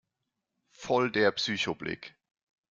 Voll 0.79 1.11
der 1.11 1.31
Psycho-Blick! 1.31 2.15